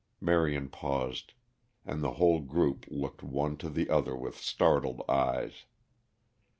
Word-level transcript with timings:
Marion 0.19 0.67
paused, 0.69 1.33
and 1.85 2.01
the 2.03 2.13
whole 2.13 2.39
group 2.39 2.87
looked 2.89 3.21
one 3.21 3.55
to 3.57 3.69
the 3.69 3.87
other 3.87 4.15
with 4.15 4.35
startled 4.39 5.03
eyes. 5.07 5.65